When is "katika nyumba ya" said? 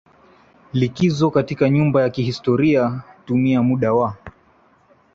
1.31-2.09